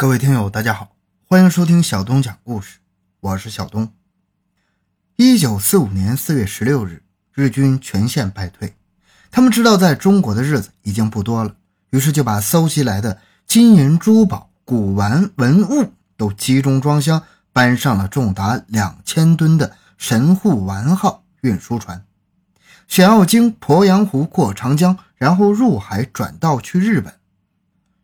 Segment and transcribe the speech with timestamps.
[0.00, 0.96] 各位听友，大家好，
[1.26, 2.78] 欢迎收听小东讲故事，
[3.20, 3.92] 我是小东。
[5.16, 7.02] 一九四五年四月十六日，
[7.34, 8.72] 日军全线败退，
[9.30, 11.54] 他们知道在中国的日子已经不多了，
[11.90, 17.22] 于是就把搜集来的金银珠宝、古玩文物都集中装箱，
[17.52, 22.02] 搬上了重达两千吨的神户丸号运输船，
[22.88, 27.12] 想要经鄱阳湖过长江，然后入海转道去日本。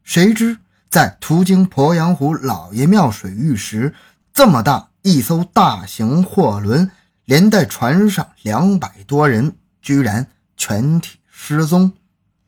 [0.05, 0.59] 谁知。
[0.89, 3.95] 在途经鄱阳湖老爷庙水域时，
[4.33, 6.91] 这么大一艘大型货轮，
[7.25, 11.93] 连带船上两百多人，居然全体失踪，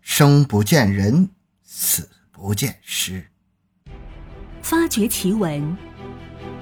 [0.01, 1.29] 生不见人，
[1.65, 3.27] 死不见尸。
[4.63, 5.77] 发掘奇闻，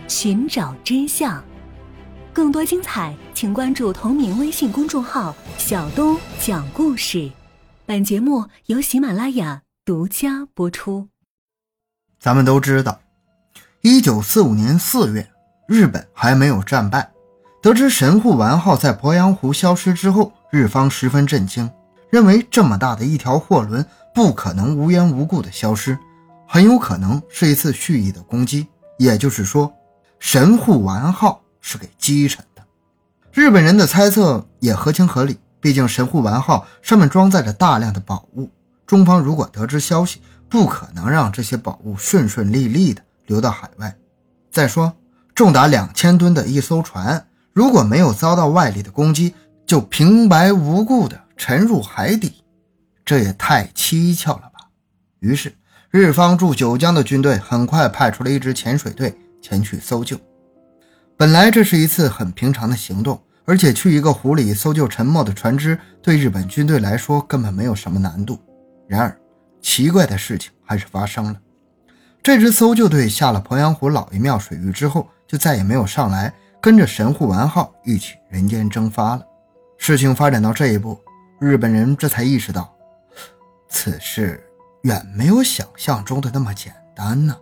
[0.09, 1.43] 寻找真相，
[2.33, 7.31] 更多精彩，请关注同名微信公众号“小东讲故事”。
[7.85, 11.09] 本节目由喜马拉雅独家播出。
[12.27, 12.99] 咱们都知道，
[13.83, 15.31] 一九四五年四月，
[15.69, 17.09] 日本还没有战败。
[17.63, 21.71] 得知神户丸号在鄱阳湖消失之后，日方十分震惊，
[22.11, 25.97] 认为这么大的一条货轮不可能无缘无故的消失，
[26.49, 28.67] 很有可能是一次蓄意的攻击。
[28.99, 29.73] 也就是说，
[30.19, 32.63] 神户丸号是给击沉的。
[33.33, 38.51] 日本人的猜测也合情合理，毕竟神户丸号上面装载着大量的宝物，
[38.85, 43.95] 中方如果得知消息，不可能让这些宝物顺顺利利的流到海外。
[44.51, 44.95] 再说，
[45.35, 49.35] 重达两千吨的一艘船，如果没有遭到外力的攻击，
[49.67, 52.43] 就平白无故的沉入海底，
[53.05, 54.71] 这也太蹊跷了吧！
[55.19, 55.53] 于是，
[55.91, 60.17] 日方驻九江的军队很快派出了一支潜水队前去搜救。
[61.17, 68.39] 本来这是一次很平常的行动，而且去一个湖里搜救沉没的船只，对日本军队来说根本没有什么难度。
[68.87, 69.19] 然而，
[69.67, 71.37] 奇怪的事情还是发生了。
[72.23, 79.27] 这支搜救队下了鄱阳湖老爷庙水域之后，就再也没有上来跟着神户丸号一起人间蒸发了。
[79.77, 80.97] 事情发展到这一步，
[81.41, 82.73] 日本人这才意识到，
[83.69, 84.41] 此事
[84.83, 87.37] 远没有想象中的那么简单呢。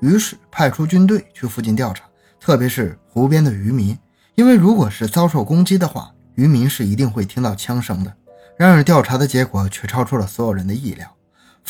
[0.00, 2.04] 于是派出军队去附近调查，
[2.40, 3.96] 特别是湖边的渔民，
[4.34, 8.12] 因为如果是遭受攻击的话，渔民是一定会听到枪声的。
[8.58, 11.06] 然而调查的结果却超出了所有人的意料。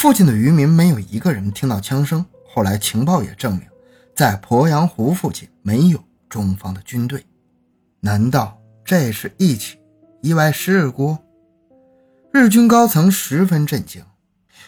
[0.00, 2.25] 附近的渔民没有一个人听到枪声。
[2.49, 3.65] 后来情报也证明，
[4.16, 7.22] 在鄱阳湖附近没有中方的军队。
[8.00, 9.78] 难道这是一起
[10.22, 11.19] 意外事故？
[12.33, 14.03] 日军高层十分震惊。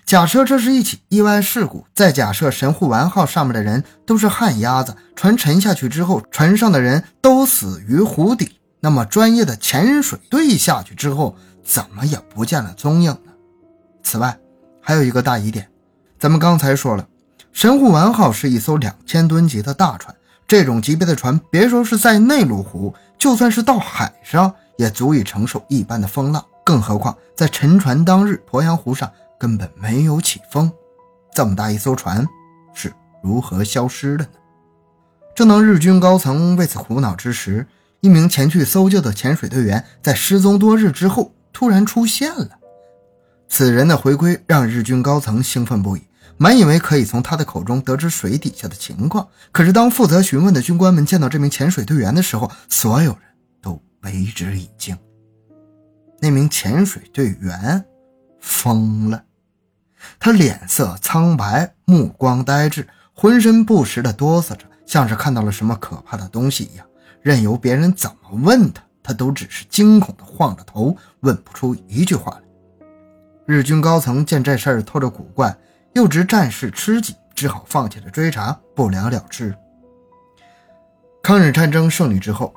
[0.04, 13.32] 假设这是一起意外事故，再假设神户丸号上面的人都是旱鸭子，船沉下去之后，船上的人都死于湖底，那么专业的潜水队下去之后，怎么也不见了踪影呢？
[14.02, 14.38] 此外，
[14.84, 15.68] 还有一个大疑点，
[16.18, 17.06] 咱们刚才说了，
[17.52, 20.14] 神户丸号是一艘两千吨级的大船，
[20.48, 26.44] 这种级别的船，别说是在内陆湖，就算是到海上，也足以承受一般的风浪。
[26.64, 30.70] 更何况在沉船当日，鄱阳湖上根本没有起风，
[31.32, 32.26] 这么大一艘船
[32.74, 34.30] 是如何消失的呢？
[35.34, 37.66] 正当日军高层为此苦恼之时，
[38.00, 42.50] 一名前去搜救的潜水队员在失踪多日之后突然出现了。
[43.54, 46.00] 此人的回归让日军高层兴奋不已，
[46.38, 49.28] 满以为可以从他的口中得知水底下的情况。
[49.52, 53.20] 可是，当负责询问的军官们见到这名潜水队员的时候，所有人
[53.60, 54.96] 都为之一惊。
[56.18, 57.84] 那名潜水队员
[58.40, 59.22] 疯了，
[60.18, 66.86] 他脸色苍白，目光呆滞，浑身不时地哆嗦着，像是看到了什么可怕的东西一样。
[67.20, 72.51] 任由别人怎么问他，他都只是惊恐地晃着头，问不出一句话来。
[73.44, 75.56] 日军高层见这事儿透着古怪，
[75.94, 79.54] 又值战事吃紧，只好放弃了追查，不了了之。
[81.22, 82.54] 抗日战争胜利之后，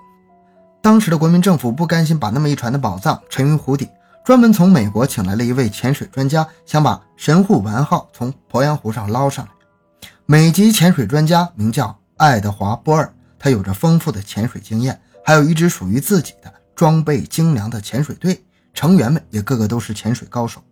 [0.81, 3.89] 当时的国民政府不甘心把那么一船的宝藏沉于湖底，
[4.23, 9.51] 专门从美国请来了一位潜水专家，想把神户丸号从鄱阳湖上捞上来。
[10.27, 18.43] 美籍潜水专家名叫爱德华·波尔，他有着丰富的潜水经验，还有一支属于自己的装备精良的潜水队，
[18.73, 20.63] 成员们也个个都是潜水高手。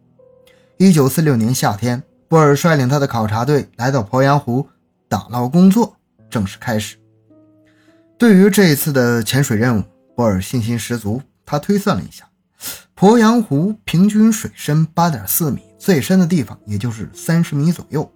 [0.78, 4.68] 一九四六年夏天，波尔率领他的考察队来到鄱阳湖，
[5.08, 5.96] 打捞工作
[6.30, 6.98] 正式开始。
[8.18, 9.84] 对于这一次的潜水任务，
[10.16, 11.22] 波尔信心十足。
[11.46, 12.28] 他推算了一下，
[12.96, 18.10] 鄱阳湖平均水深八点四米，最深的地方也就是三十米左右。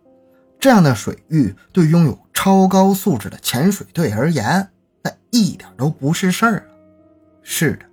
[0.60, 4.68] 这样的水域对拥有超高素质的潜水队而言，
[5.04, 6.66] 那一点都不是事儿。
[7.44, 7.86] 是的，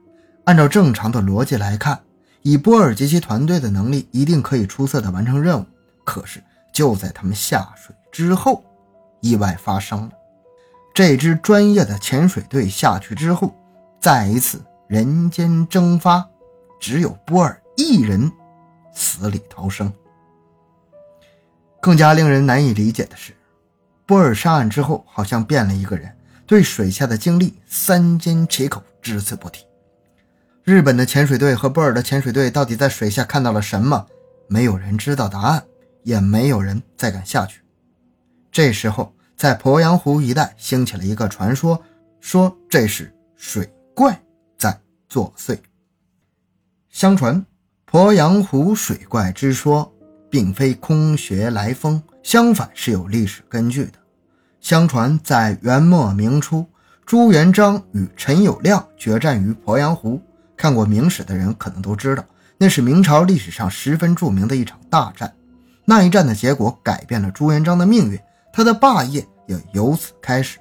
[0.45, 2.01] 按照正常的逻辑来看。
[2.47, 5.65] 以波尔及其团队的能力，一定可以出色的完成任务。
[6.05, 6.45] 可是
[6.75, 8.63] 就在他们下水之后，
[9.23, 10.11] 意外发生了。
[10.95, 13.55] 这支专业的潜水队下去之后，
[13.99, 16.23] 再一次人间蒸发，
[16.79, 18.31] 只有波尔一人
[18.93, 19.91] 死里逃生。
[21.81, 23.33] 更加令人难以理解的是，
[24.05, 26.15] 波尔上岸之后好像变了一个人，
[26.47, 29.64] 对水下的经历三缄其口，只字不提。
[30.65, 34.07] 日本的潜水队和波尔的潜水队到底在水下看到了什么？
[34.49, 35.63] 没有人知道答案，
[36.03, 37.61] 也没有人再敢下去。
[38.51, 39.15] 这时候。
[39.37, 41.83] 在鄱阳湖一带兴起了一个传说，
[42.21, 44.17] 说这是水怪
[44.57, 45.59] 在作祟。
[46.89, 47.45] 相传，
[47.91, 49.93] 鄱阳湖水怪之说
[50.31, 53.99] 并非空穴来风，相反是有历史根据的。
[54.61, 56.65] 相传，在元末明初，
[57.05, 60.23] 朱元璋与陈友谅决战于鄱阳湖。
[60.57, 62.25] 看过明史的人可能都知道，
[62.59, 65.33] 那是明朝历史上十分著名的一场大战。
[65.85, 68.19] 那一战的结果改变了朱元璋的命运。
[68.57, 70.59] 他的霸业也由此开始。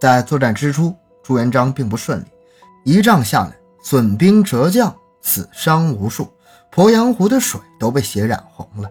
[0.00, 0.94] 在作战之初，
[1.24, 2.24] 朱元璋并不顺利，
[2.84, 6.32] 一仗下来，损兵折将，死伤无数，
[6.72, 8.88] 鄱阳湖的水都被血染红了。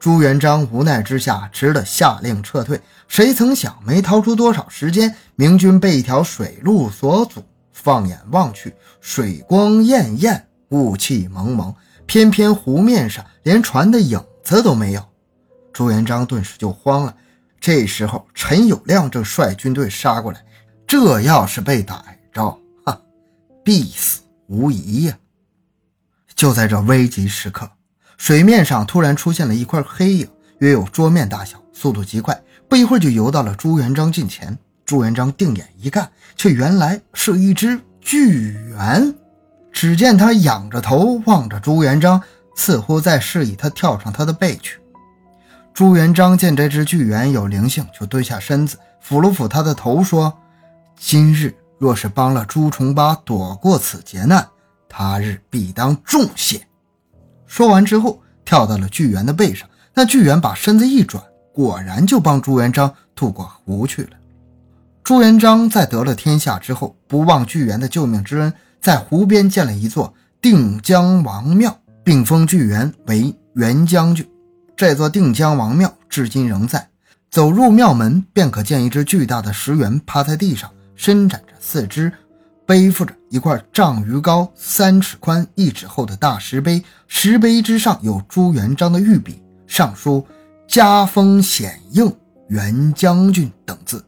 [0.00, 2.80] 朱元璋无奈之下，只得下令撤退。
[3.06, 7.44] 谁曾想，没逃出多少时间，明军被一条水路所阻。
[7.84, 10.40] 放眼望去，水光潋滟，
[10.70, 11.74] 雾气蒙蒙，
[12.06, 15.06] 偏偏湖面上连船的影子都没有。
[15.70, 17.14] 朱元璋顿时就慌了。
[17.60, 20.42] 这时候，陈友谅正率军队杀过来，
[20.86, 21.94] 这要是被逮
[22.32, 22.98] 着，哈，
[23.62, 25.18] 必死无疑呀！
[26.34, 27.70] 就在这危急时刻，
[28.16, 30.26] 水面上突然出现了一块黑影，
[30.60, 34.58] 约有桌面大小，速度极快，不一会儿就游到了朱元璋近前。
[34.84, 39.14] 朱元璋定眼一看，却原来是一只巨猿。
[39.72, 42.22] 只见他仰着头望着朱元璋，
[42.54, 44.78] 似乎在示意他跳上他的背去。
[45.72, 50.32] 朱元璋见这只巨猿有灵性，就蹲下身子抚了抚他的头，说
[50.96, 54.46] ：“今日若是帮了朱重八躲过此劫难，
[54.88, 56.64] 他日必当重谢。”
[57.48, 59.68] 说完之后，跳到了巨猿的背上。
[59.92, 61.22] 那巨猿把身子一转，
[61.52, 64.10] 果然就帮朱元璋渡过湖去了。
[65.04, 74.26] 朱元璋在得了天下之后，不忘巨猿的救命之恩，在湖边建了一座定江王庙，并封巨猿为元将军。
[74.74, 76.88] 这座定江王庙至今仍在，
[77.30, 82.10] 走入庙门便可见一只巨大的石猿趴在地上，伸展着四肢，
[82.64, 86.82] 背负着一块丈余高、三尺宽、一尺厚的大石碑。
[87.08, 90.26] 石碑之上有朱元璋的御笔，上书
[90.66, 92.10] “家风显应
[92.48, 94.02] 元将军”等字。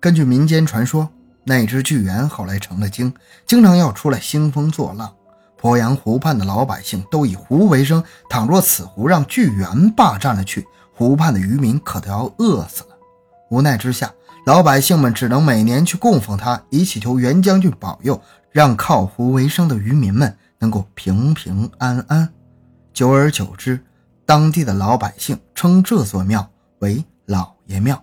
[0.00, 1.08] 根据民间传说，
[1.42, 3.12] 那只巨猿后来成了精，
[3.46, 5.12] 经常要出来兴风作浪。
[5.60, 10.64] 鄱阳湖畔的老百姓都以湖为生，倘若此湖让巨猿霸占了去，
[10.94, 12.90] 湖畔的渔民可都要饿死了。
[13.50, 14.12] 无奈之下，
[14.46, 18.22] 老百姓们只能每年去供奉他，以祈求袁将军保佑，
[18.52, 22.28] 让靠湖为生的渔民们能够平平安安。
[22.92, 23.80] 久而久之，
[24.24, 26.48] 当地的老百姓称这座庙
[26.78, 28.00] 为老爷庙。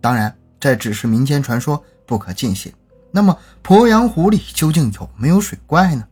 [0.00, 2.72] 当然，这只是民间传说，不可尽信。
[3.10, 6.04] 那么，鄱阳湖里究竟有没有水怪呢？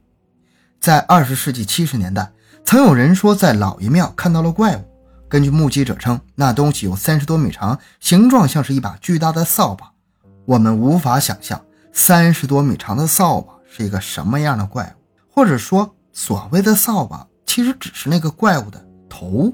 [0.80, 2.32] 在二十世纪七十年代，
[2.64, 4.84] 曾有人说在老爷庙看到了怪物。
[5.28, 9.92] 根据目击者称，那东西有三十多米长，形状像是一把巨大的扫把。
[10.46, 11.62] 我们无法想象
[11.92, 19.52] 三十多米长的扫把是一个什么样的怪物，或者说，所谓的扫把其实只是那个怪物的头。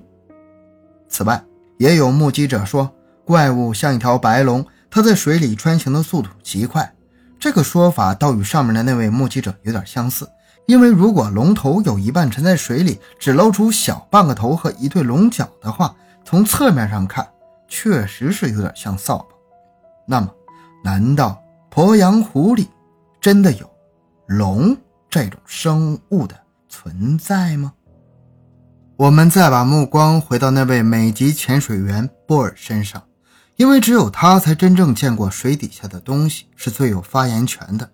[1.08, 1.44] 此外，
[1.78, 2.88] 也有目击者说，
[3.24, 6.94] 怪物像一条白龙，它在水里穿行的速度极快。
[7.40, 10.30] 这个说法倒与上面的那位目击者有点相似。
[10.66, 15.92] 因为如果龙头有一半沉在水里，只露出小半个头和一对龙角的话，
[16.24, 17.28] 从侧面上看，
[17.66, 19.34] 确实是有点像扫把。
[20.06, 20.30] 那么，
[20.84, 22.68] 难道鄱阳湖里
[23.20, 23.68] 真的有
[24.28, 24.76] 龙
[25.10, 26.36] 这种生物的
[26.68, 27.72] 存在吗？
[28.94, 33.02] 我们再把目光回到那位美籍潜水员波尔身上，
[33.56, 37.90] 因为只有他才真正见过水底下的东西，是最有发言权的。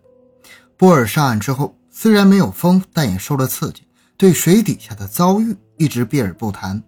[0.76, 1.76] 波尔上岸之后。
[1.92, 3.82] 虽然没有疯，但也受了刺激，
[4.16, 6.82] 对水底下的遭遇一直避而不谈。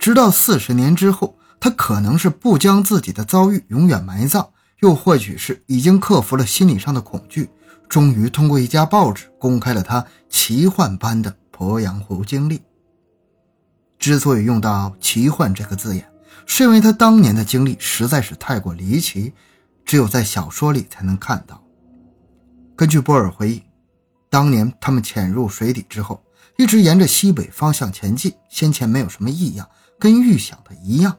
[0.00, 4.50] 直到四十年之后，他可能是不将自己的遭遇永远埋葬，
[4.80, 7.48] 又或许是已经克服了心理上的恐惧，
[7.88, 12.60] 终于通过一家报纸公开了他奇幻般的鄱阳湖经历。
[13.98, 16.04] 之所以用到“奇幻”这个字眼，
[16.46, 19.32] 是因为他当年的经历实在是太过离奇，
[19.84, 21.62] 只有在小说里才能看到。
[22.76, 23.62] 根据波尔回忆。
[24.30, 26.24] 当年他们潜入水底之后，
[26.56, 29.68] 一直沿着西北方向前进，先前没有什么异样，
[29.98, 31.14] 跟预想的一样。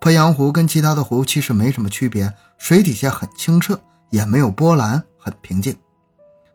[0.00, 5.76] 鄱阳湖跟其他的湖其实没什么区别，水底下很清澈，也没有波澜，很平静。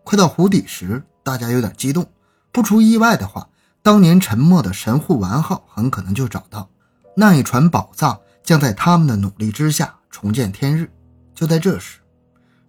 [0.03, 2.05] 快到湖底时，大家有点激动。
[2.51, 3.47] 不出意外的话，
[3.81, 6.69] 当年沉没的神户丸号很可能就找到
[7.15, 10.91] 那一船宝藏，将在他们的努力之下重见天日。
[11.33, 11.99] 就在这时，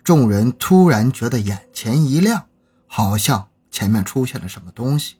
[0.03, 2.47] 众人突然觉得眼前一亮，
[2.87, 5.17] 好像前面出现了什么东西。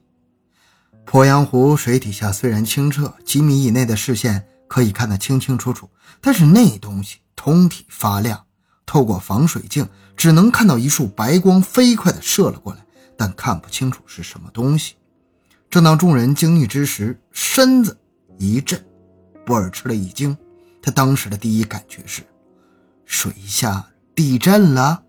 [1.05, 4.47] 鄱阳湖水底下虽然清澈，几米以内的视线。
[4.67, 5.87] 可以看得清清楚楚，
[6.19, 8.45] 但是那东西通体发亮，
[8.83, 12.83] 透过防水镜，只能看到一束白光飞快地射了过来，
[13.15, 14.95] 但看不清楚是什么东西。
[15.69, 17.95] 正当众人惊异之时，身子
[18.39, 18.83] 一震，
[19.45, 20.35] 波尔吃了一惊。
[20.81, 22.21] 他当时的第一感觉是，
[23.05, 25.03] 水下地震了。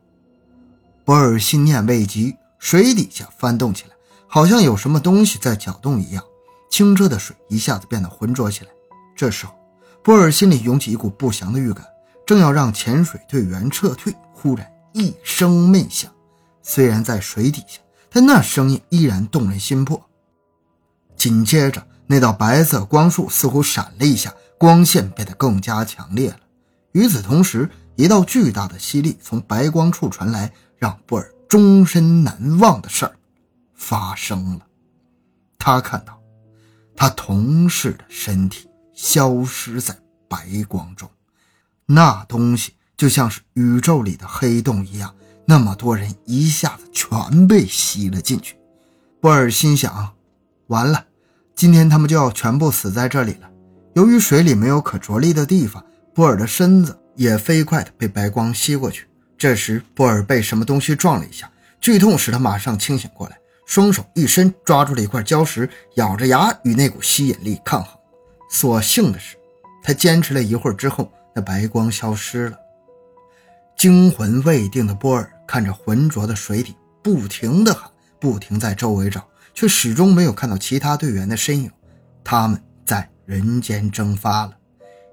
[1.05, 3.90] 波尔心念未及，水底下翻动起来，
[4.26, 6.25] 好像有什么东西在搅动一样，
[6.71, 8.71] 清澈的水一下子变得浑浊起来。
[9.14, 9.55] 这时候，
[10.02, 11.85] 波尔心里涌起一股不祥的预感，
[12.26, 16.11] 正要让潜水队员撤退，忽然一声闷响。
[16.62, 20.02] 虽然在水底下，但那声音依然动人心魄。
[21.16, 26.40] 紧接着，那道白色光束似乎闪了一下，光线变得更加强烈了。
[26.92, 33.16] 与此同时，一道巨大的吸力从白光处传来，让波尔终身难忘的事儿
[33.75, 34.66] 发生了。
[35.58, 36.20] 他看到
[36.94, 38.68] 他同事的身体。
[38.96, 39.94] 消失在
[40.26, 41.10] 白光中，
[41.84, 48.56] 那东西就像是宇宙里的黑洞一样，那么多人一下子全被吸了进去。
[49.20, 50.14] 波尔心想：
[50.68, 51.04] 完了，
[51.56, 53.48] 今天他们就要全部死在这里了。
[53.94, 55.82] 由于水里没有可着力的地方，
[56.14, 59.08] 波尔的身子也飞快地被白光吸过去。
[59.38, 67.90] 这时，波尔被什么东西撞了一下，剧痛使他马上清醒过来，双手一伸，抓住了一块礁石，咬着牙与那股吸引力抗衡。
[68.50, 69.34] 所幸的是，
[69.82, 72.58] 他坚持了一会儿之后，那白光消失了。
[73.78, 81.70] 惊魂未定的波尔看着浑浊的水底，不停地喊，不停在周围找，却始终没有看到其他队员的身影。
[82.22, 84.56] 他们在人间蒸发了，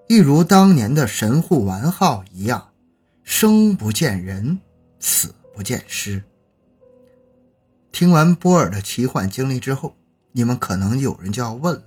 [0.09, 2.69] 一如当年的神户丸号一样，
[3.23, 4.59] 生不见人，
[4.99, 6.21] 死不见尸。
[7.93, 9.95] 听完波尔的奇幻经历之后，
[10.33, 11.83] 你们可能有人就要问了。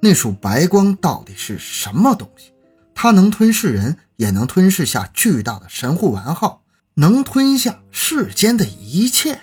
[0.00, 2.52] 那束白光到底是什么东西？
[2.94, 6.64] 它能吞噬人，也能吞噬下巨大的神户丸号，
[6.94, 9.38] 能吞下世间的一切。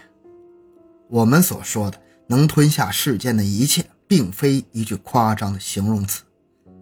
[1.09, 6.21] 我们所说的能吞下世间的一切，并非一句夸张的形容词。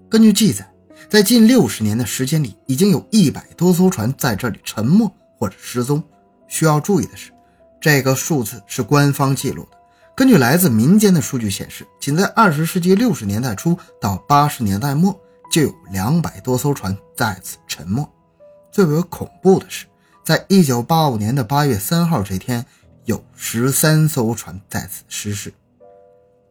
[0.10, 0.70] 根据记载，
[1.10, 6.04] 在近六十年的时间里，已经有一百多艘船在这里沉没或者失踪。
[6.50, 7.32] 需要注意的是，
[7.80, 9.78] 这个数字是官方记录的。
[10.14, 15.18] 根据来自民间的数据显示，仅在二十世纪六十年代初到八十年代末，
[15.50, 18.06] 就有两百多艘船在此沉没。
[18.70, 19.86] 最为恐怖的是，
[20.26, 22.66] 在一九八五年的八月三号这天，
[23.08, 25.54] 有十三艘船在此失事。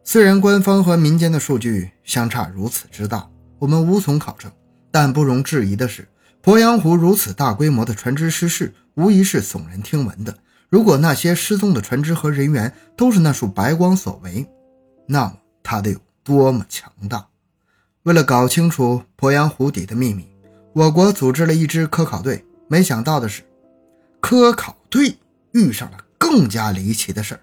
[0.03, 4.51] 虽然官方和民间的数据相差如此之大，我们无从考证，
[4.89, 6.07] 但不容置疑的是，
[6.41, 10.35] 鄱阳湖如此大规模的船只失事，无疑是耸人听闻的。
[10.67, 14.43] 如果那些失踪的船只和人员都是那束白光所为，
[15.05, 17.27] 那么它得有多么强大？
[18.01, 20.27] 为了搞清楚鄱阳湖底的秘密，
[20.73, 22.43] 我国组织了一支科考队。
[22.67, 23.43] 没想到的是，
[24.19, 25.15] 科考队
[25.51, 27.41] 遇上了更加离奇的事儿。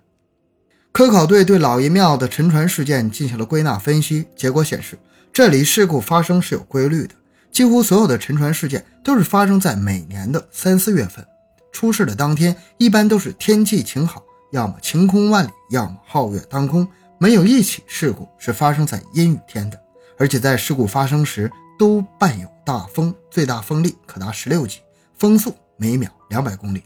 [0.92, 4.98] 科考队对老爷庙的沉船事件进行了归纳分析，结果显示，
[5.32, 7.14] 这里事故发生是有规律的，
[7.50, 11.26] 几乎所有的沉船事件都是发生在每年的三四月份。
[11.72, 16.86] 出事的当天，一般都是天气晴好，要么晴空万里，要么皓月当空，
[17.18, 19.80] 没有一起事故是发生在阴雨天的。
[20.16, 24.78] 而且在事故发生时，都伴有大风，最大风力可达十六级，
[25.18, 26.84] 风速每秒两百公里。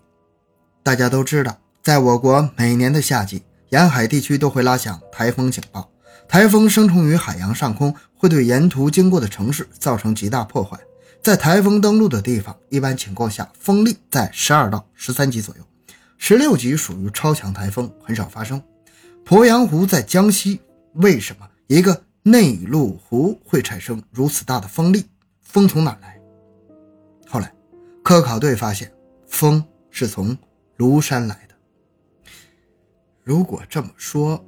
[0.83, 1.55] 大家都知道，
[1.89, 5.91] 在我国每年的夏季，沿海地区都会拉响台风警报，
[6.29, 10.79] 台风生成于海洋上空，会对沿途经过的城市造成极大破坏。
[11.23, 15.65] 在台风登陆的地方，一般情况下风力在十二到十三级左右，
[16.19, 18.63] 十六级属于超强台风，很少发生。
[19.25, 20.61] 鄱阳湖在江西，
[20.93, 25.07] 为什么一个内陆湖会产生如此大的风力？
[25.41, 26.21] 风从哪来？
[27.27, 27.51] 后来，
[28.03, 28.93] 科考队发现，
[29.27, 30.37] 风是从
[30.77, 31.48] 庐山来的。
[33.29, 34.43] 如果这么说，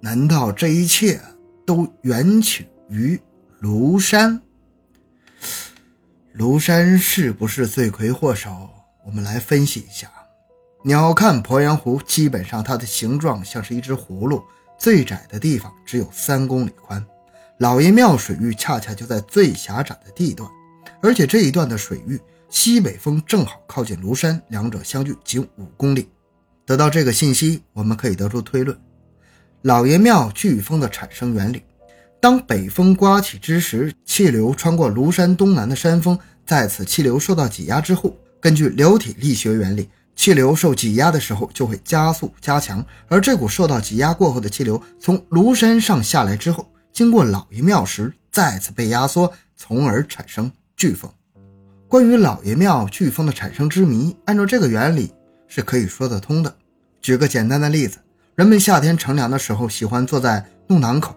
[0.00, 1.20] 难道这一切
[1.66, 3.20] 都缘起于
[3.60, 4.40] 庐山？
[6.36, 8.70] 庐山是不是罪魁祸首？
[9.04, 10.08] 我们来分析一下。
[10.84, 14.40] 鸟瞰鄱阳湖，基本上它的形状像是一只葫芦，
[14.78, 17.04] 最窄的地方只有三公里宽。
[17.58, 20.48] 老爷庙水域恰恰就在最狭窄的地段，
[21.02, 22.16] 而且这一段的水域
[22.48, 26.08] 西北风正好靠近庐山，两者相距仅五公里。
[26.70, 28.78] 得到这个信息，我们可以得出推论：
[29.62, 31.64] 老爷庙飓风的产生原理。
[32.20, 42.86] 当北风刮起之时，气流穿过庐山东南的山峰，在此气流受到挤压之后，根据流体力学原理，气流受挤压的时候就会加速加强。
[43.08, 51.10] 而这股受到挤压过后的气流从庐山上下来之后，经过老爷庙时再次被压缩，从而产生飓风。
[51.88, 55.12] 关于老爷庙飓风的产生之谜，按照这个原理
[55.50, 56.56] 是可以说得通的。
[57.02, 57.98] 举个简单的例子，
[58.34, 61.14] 人们夏天乘凉的时候喜欢坐在弄堂口。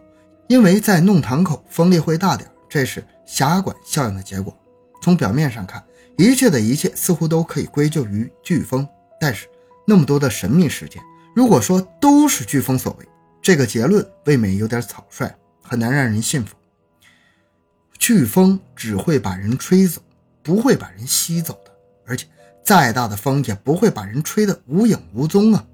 [0.48, 4.56] 因为在弄堂口风力会大点，这是狭管效应的结果。
[5.02, 5.82] 从表面上看，
[6.18, 8.86] 一切的一切似乎都可以归咎于飓风。
[9.20, 9.48] 但是
[9.88, 11.02] 那么多的神秘事件，
[11.34, 13.08] 如果说都是飓风所为，
[13.42, 16.56] 这个结论未免有点草率，很难让人信服。
[17.98, 20.02] 飓风只会把人吹走，
[20.44, 21.58] 不会把人吸走。
[22.64, 25.66] 再大的风也不会把人吹得无影无踪啊！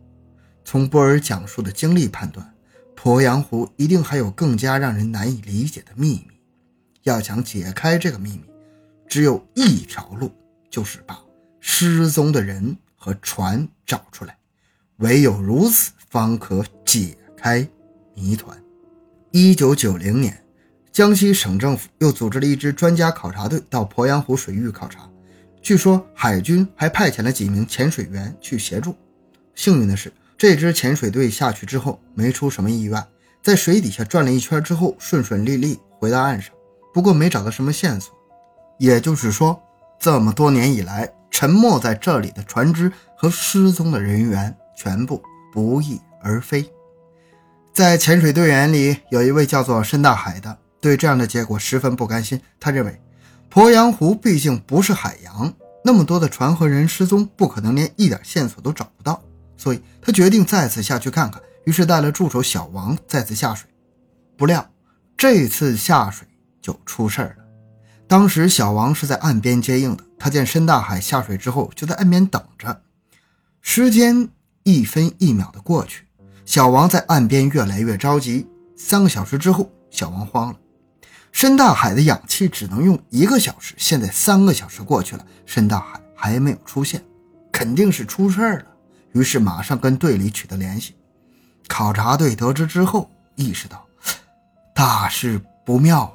[0.65, 2.53] 从波尔讲述的经历判断。
[3.01, 6.31] 鄱阳湖一定还有更加让人难以理解的秘密，
[7.03, 8.43] 要想解开这个秘密，
[9.07, 10.29] 只有一条路，
[10.69, 11.17] 就是把
[11.61, 14.37] 失踪的人和船找出来，
[14.97, 17.65] 唯有如此，方可解开
[18.13, 18.61] 谜团。
[19.31, 20.43] 一九九零年，
[20.91, 25.09] 江西省政府又组织了一支专家考察队到鄱阳湖水域考察，
[25.61, 28.95] 据说海军还派遣了几名潜水员去协助。
[29.55, 30.11] 幸运的是。
[30.37, 33.05] 这支潜水队下去之后没出什么意外，
[33.43, 36.55] 在水底下转了一圈之后顺顺利利回到岸上，
[36.93, 38.15] 不过没找到什么线索。
[38.77, 39.61] 也就是说，
[39.99, 46.65] 这么多年以来沉没在这里的船只和失踪的人员全部不翼而飞。
[47.73, 52.39] 在潜水队员里有一位叫做申大海的，对这样的结果十分不甘心。
[52.61, 53.01] 他认为，
[53.51, 55.51] 鄱阳湖毕竟不是海洋，
[55.83, 59.21] 那么多的船和人失踪，不可能连一点线索都找不到。
[59.57, 63.67] 所以他决定再次下去看看，于是带了助手小王再次下水。
[64.37, 64.69] 不料
[65.17, 66.27] 这次下水
[66.61, 67.43] 就出事儿了。
[68.07, 72.81] 当时小王是在岸边接应的，他见申大海下水之后，就在岸边等着。
[73.61, 74.29] 时间
[74.63, 76.05] 一分一秒的过去，
[76.45, 78.47] 小王在岸边越来越着急。
[78.77, 80.59] 三个小时之后，小王慌了，
[81.31, 87.03] 深大海的氧气只能用一个小时，现在三个小时过去了，深大海还没有出现，
[87.51, 88.65] 肯定是出事儿了。
[89.13, 90.95] 于是马上跟队里取得联系，
[91.67, 93.85] 考察队得知之后意识到
[94.73, 96.13] 大事不妙啊，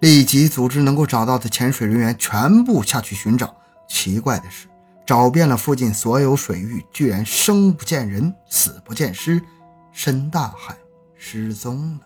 [0.00, 3.54] 立即组织能够找到的潜水人员全部下去寻找。
[3.88, 4.68] 奇怪的是，
[5.04, 9.42] 找遍了附近所有水域，居然生不见人，死不见尸，
[9.90, 10.76] 深大海
[11.16, 12.00] 失踪了。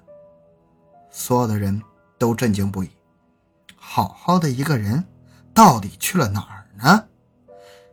[1.11, 1.80] 所有的人
[2.18, 2.90] 都震惊不已，
[3.77, 5.05] 好好的一个人，
[5.53, 7.05] 到底去了哪儿呢？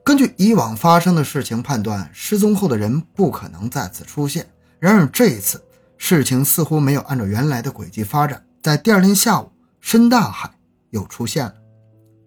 [0.04, 4.50] 根据以往发生的事情判断，失踪后的人不可能再次出现。
[4.80, 5.64] 然而这一次，
[5.98, 8.44] 事情似乎没有按照原来的轨迹发展。
[8.64, 10.50] 在第二天下午，申大海
[10.90, 11.54] 又出现了。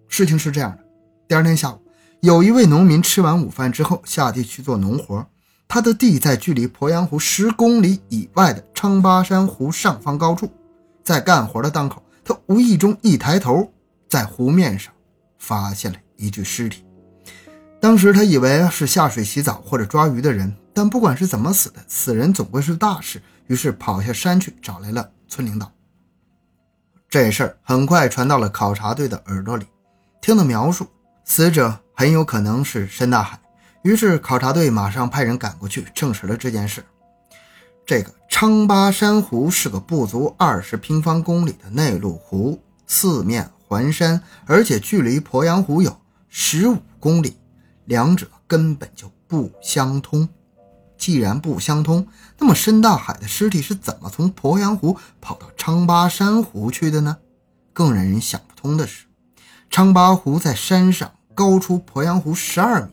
[0.09, 0.79] 事情是这样的：
[1.27, 1.83] 第二天下午，
[2.21, 5.27] 有一位农民吃完午饭之后下地去做农活，
[5.67, 10.49] 他的地在距离鄱阳湖十公里以外的昌巴山湖上方高处。
[11.05, 13.71] 在干活的当口，他无意中一抬头，
[14.09, 14.93] 在湖面上
[15.39, 16.85] 发现了一具尸体。
[17.79, 25.71] 当时他以为是下水洗澡或者抓鱼的人，但不管是怎么死的，死人总归是大事，于是跑下山去找来了村领导。
[27.11, 29.67] 这事儿很快传到了考察队的耳朵里，
[30.23, 30.89] 听的描述，
[31.27, 33.39] 死者很有可能是申大海。
[33.83, 36.83] 于是考察队马上派人赶过去，证实了这件事。
[37.85, 38.11] 这个
[38.45, 45.97] 昌巴山湖是个不足二十平方公里的内陆湖，四面环山，而且距离鄱阳湖有
[46.29, 47.39] 十五公里。
[47.87, 50.29] 两者根本就不相通。
[50.99, 52.07] 既然不相通，
[52.39, 57.17] 那么申大海的尸体是怎么从鄱阳湖跑到昌巴山湖去的呢？
[57.73, 59.07] 更让人想不通的是，
[59.71, 62.93] 昌巴湖在山上，高出鄱阳湖十二米。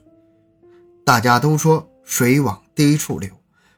[1.04, 3.30] 大家都说水往低处流，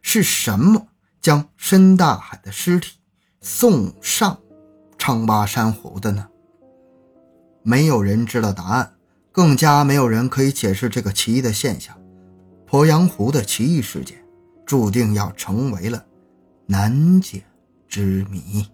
[0.03, 0.85] 是什么
[1.23, 2.99] 将申大海的尸体
[3.41, 4.37] 送上
[4.99, 6.27] 昌巴山湖的呢？
[7.63, 8.93] 没有人知道答案。
[9.31, 11.99] 更加没有人可以解释这个奇异的现象，
[12.69, 14.23] 鄱阳湖的奇异事件
[14.63, 16.05] 注定要成为了
[16.67, 17.43] 难解
[17.87, 18.67] 之谜。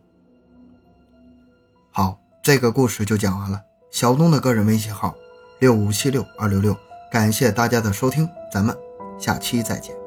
[1.91, 3.61] 好，这个故事就讲完了。
[3.89, 5.15] 小东的个人微信号
[5.59, 6.75] 六五七六二六六，
[7.09, 8.77] 感谢大家的收听，咱们
[9.17, 9.98] 下期再见。